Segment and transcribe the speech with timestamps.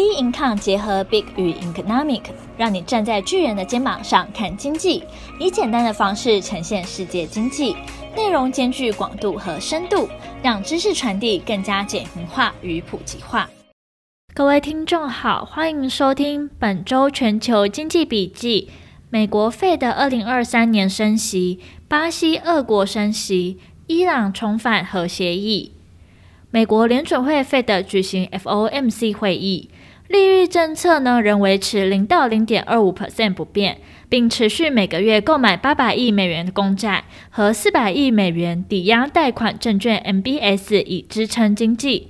[0.00, 2.22] B Income 结合 Big 与 Economic，
[2.56, 5.04] 让你站在巨人的肩膀上看经济，
[5.38, 7.76] 以简单的方式呈现世界经济，
[8.16, 10.08] 内容兼具广度和深度，
[10.42, 13.50] 让知识传递更加简明化与普及化。
[14.32, 18.70] 各位听众好，欢迎收听本周全球经济笔记。
[19.10, 25.74] 美国费的二零二三年升息，巴西、俄国升息，伊朗重返核协议。
[26.52, 29.70] 美国联准会费的举行 FOMC 会议。
[30.08, 42.08] 利率政策呢，仍维持零到零点二五 percent 不变，并持续每个月购买八百亿美元的公债和四百亿美元抵押贷款证券 MBS 以支撑经济。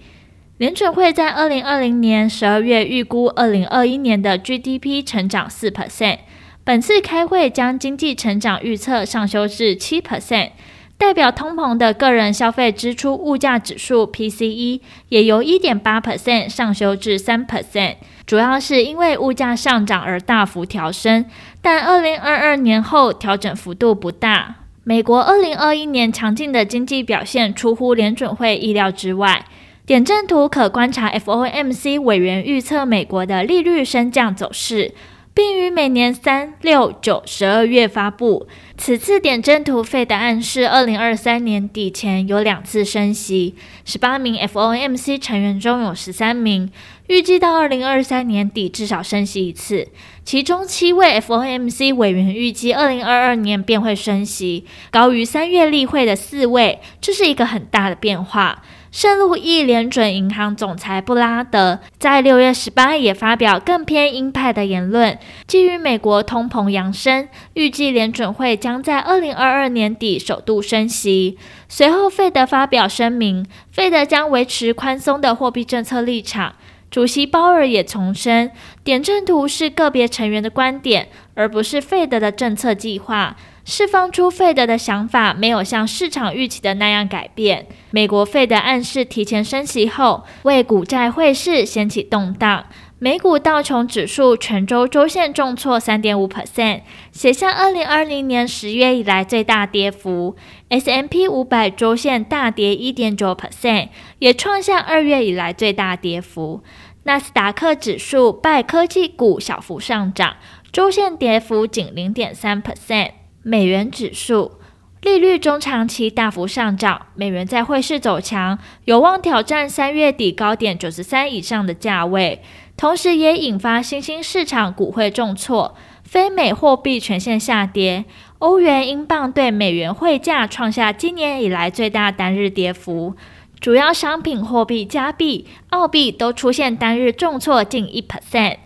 [0.56, 6.20] 联准会在二零二零年十二月预估二零二一年的 GDP 成长四 percent，
[6.64, 10.52] 本次开会将经济成长预测上修至七 percent。
[11.00, 17.94] 代表通膨的个人消费支出物价指数 （PCE） 也由1.8%上修至3%，
[18.26, 21.24] 主要是因为物价上涨而大幅调升，
[21.62, 24.56] 但2022年后调整幅度不大。
[24.84, 29.46] 美国2021年强劲的经济表现出乎联准会意料之外。
[29.86, 34.92] 点阵图可观察 FOMC 委员预测美国的利率升降走势。
[35.32, 38.48] 并于每年三、六、九、十二月发布。
[38.82, 43.54] 此次点阵图费的暗示，二零二三年底前有两次升息。
[43.84, 46.70] 十八名 FOMC 成员中有十三名
[47.06, 49.88] 预计到二零二三年底至少升息一次，
[50.24, 56.80] 其中七位 FOMC 委员预计二零二二年便会升息，高于三月例会的四位。
[57.02, 58.62] 这是一个很大的变化。
[58.90, 65.16] 圣路易联准银行总裁布拉德在六月十八也发表更偏鹰派的言论，
[65.46, 71.36] 基于美国通膨扬升，预计联准会将将在二零二二年底首度升息。
[71.68, 76.54] 随后，费德发表声明，费德将维持宽松的货币政策立场。
[76.88, 78.52] 主席鲍尔也重申，
[78.84, 83.36] 点阵图是个别成员的观点，而不是费德的政策计划。
[83.64, 87.66] 释放出费德的想法没有像市场预期的那样改变。
[87.90, 92.66] 美国费德暗示提前升息后，为股债汇市掀起动荡。
[93.02, 100.36] 美股道琼指数全周周线重挫三点五 percent，写下二零二零年十月以来最大跌幅。
[100.68, 106.62] S M P 五百周线大跌一点九 percent，也创下二月以来最大跌幅。
[107.04, 110.36] 纳斯达克指数拜科技股小幅上涨，
[110.70, 113.12] 周线跌幅仅零点三 percent。
[113.42, 114.58] 美元指数
[115.00, 122.42] 利率中长期大幅上涨，美元在汇市走强，有望挑战三月底高点九十三以上的价位，
[122.80, 128.06] 同时也引发新兴市场股汇重挫，非美货币全线下跌，
[128.38, 133.14] 欧元、英镑对美元汇价创下今年以来最大单日跌幅，
[133.60, 138.56] 主要商品货币加币、澳币都出现单日重挫近一 percent。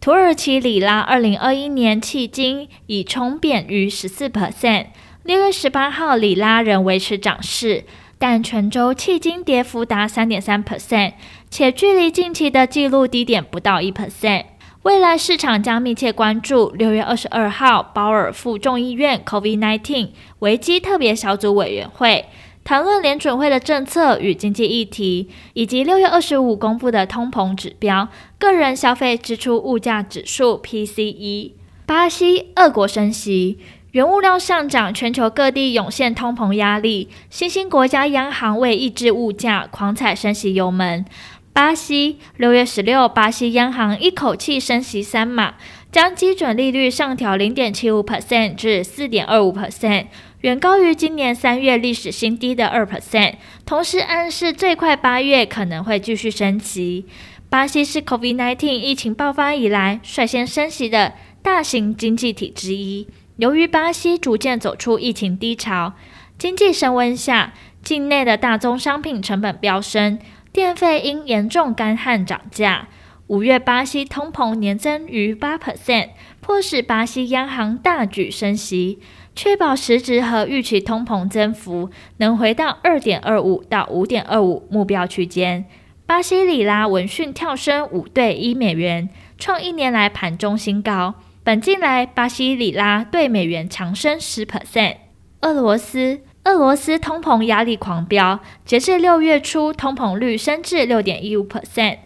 [0.00, 4.86] 土耳其里拉二零二一年迄今已冲贬逾十四 percent。
[5.22, 7.84] 六月十八号，里拉仍维持涨势，
[8.18, 11.12] 但全周迄今跌幅达三点三 percent，
[11.50, 14.44] 且距离近期的纪录低点不到一 percent。
[14.84, 22.26] 未来市场将密切关注六月二十二号鲍尔赴众议院 COVID-19 危机特别小组委员会。
[22.62, 31.52] 谈论联准会的政策与经济议题，以及六月二十五公布的通膨指标——个人消费支出物价指数 （PCE）。
[31.84, 33.58] 巴西、俄国升息，
[33.90, 37.08] 原物料上涨，全球各地涌现通膨压力。
[37.28, 41.04] 新兴国家央行为抑制物价，狂踩升息油门。
[41.52, 45.54] 巴西六月十六，巴西央行一口气升息三码，
[45.90, 50.06] 将基准利率上调零点七五 percent 至四点二五 percent。
[50.42, 53.34] 远高于今年三月历史新低的二 percent，
[53.66, 57.04] 同时暗示最快八月可能会继续升息。
[57.50, 63.08] 巴西是 COVID-19 疫情爆发以来率先升息的大型经济体之一。
[63.36, 65.94] 由于巴西逐渐走出疫情低潮，
[66.38, 70.18] 经济升温下，境内的大宗商品成本飙升，
[70.52, 72.88] 电费因严重干旱涨价。
[73.28, 76.10] 五月巴西通膨年增逾八 percent，
[76.40, 78.98] 迫使巴西央行大举升息。
[79.36, 85.64] 确保实质和预期通膨增幅能回到二点二五到五点二五目标区间。
[86.04, 89.08] 巴西里拉闻讯跳升五对一美元，
[89.38, 91.14] 创一年来盘中新高。
[91.44, 94.96] 本季来，巴西里拉对美元强升十 percent。
[95.42, 96.20] 俄罗斯，
[96.50, 101.98] 俄罗斯通膨压力狂飙，截至六月初，通膨率升至六点一五 percent。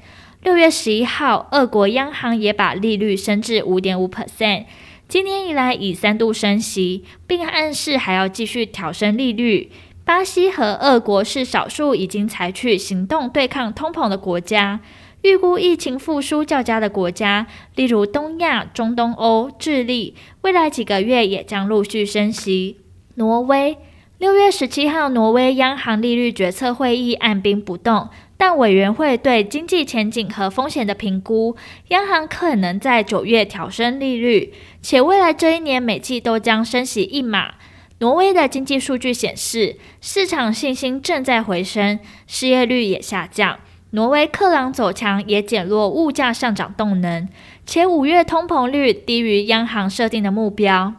[0.42, 4.66] 六月十一号，俄国央行也把利率升至五点五 percent。
[5.08, 9.70] 今年以来已三度升息，并暗示还要继续调升利率。
[10.04, 14.80] 巴西和俄国是少数已经采取行动对抗通膨的国家。
[15.22, 17.46] 预估疫情复苏较佳的国家，
[17.76, 22.76] 例如东亚、中东欧、智利，未来几个月也将陆续升息。
[23.14, 23.78] 挪威
[24.18, 31.56] 六月十七号，挪威央行利率决策会议按兵不动，但委员会对经济前景和风险的评估，
[31.88, 37.54] 央行可能在九月调升利率，且未来这一年每季都将升息一码。
[37.98, 43.58] 挪威的经济数据显示，市场信心正在回升，失业率也下降。
[43.90, 47.28] 挪威克朗走强也减弱物价上涨动能，
[47.66, 50.94] 且五月通膨率低于央行设定的目标。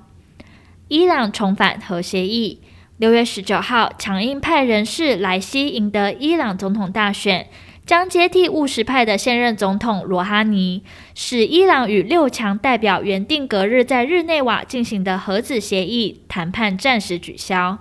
[0.89, 2.59] 伊朗重返核协议。
[2.97, 7.50] 六月十九号，强硬派人士莱西赢得伊朗总统大选，
[7.86, 10.81] 将接替务实派的现任总统罗哈尼，
[11.13, 17.80] 使伊朗与六强代表原定隔日在日内瓦进行的核子协议谈判暂时取消。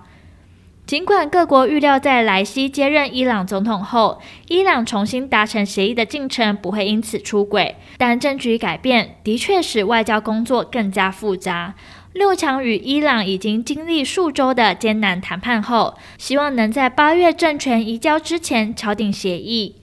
[0.85, 11.73] 尽管各国预料在莱西接任伊朗总统后，伊朗重新达成协议的进程不会因此出轨，但政局改变的确使外交工作更加复杂。
[12.15, 19.75] 六强与伊朗已经经历数周的艰难谈判后，希望能在八月政权移交之前敲定协议。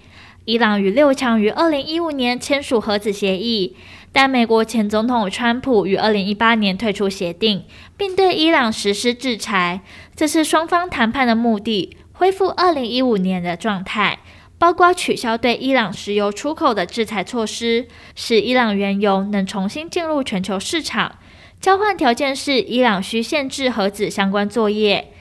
[0.46, 3.76] 伊朗与六强于二零一五年签署核子协议。
[4.12, 7.64] 但美国前总统川普于二零一八年退出协定，
[7.98, 9.82] 并对伊朗实施制裁。
[10.16, 14.20] 这次双方谈判的目的，恢复二零一五年的状态，
[14.56, 21.16] 包括取消对伊朗石油出口的制裁措施，使伊朗原油能重新进入全球市场。
[21.62, 25.12] 交换条件是伊朗需限制核子相关作业。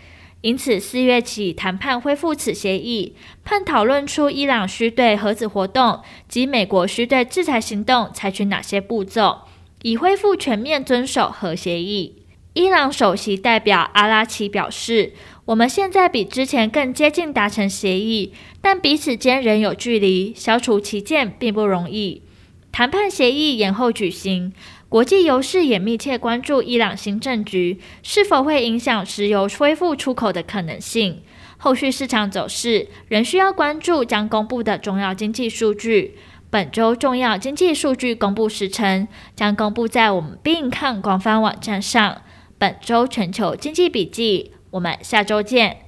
[0.41, 9.41] 因此，四月起谈判恢复此协议，盼讨论出伊朗需对核子活动及美国需对制裁行动采取哪些步骤，
[9.83, 12.23] 以恢复全面遵守核协议。
[12.53, 15.13] 伊朗首席代表阿拉奇表示
[15.45, 22.23] ：“我们现在比之前更接近达成协议，但彼此间仍有距离，消除歧见并不容易。
[22.71, 24.51] 谈判协议延后举行。”
[24.91, 31.21] 国际油市也密切关注伊朗新政局是否会影响石油恢复出口的可能性。
[31.55, 36.17] 后续市场走势仍需要关注将公布的重要经济数据。
[36.49, 42.23] 本周重要经济数据公布时程将公布在我们宾抗官方网站上。
[42.57, 45.85] 本周全球经济笔记，我们下周见。